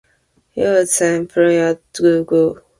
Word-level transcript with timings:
He 0.49 0.61
was 0.63 0.99
an 1.01 1.13
employee 1.13 1.59
at 1.59 1.79
Google. 1.93 2.61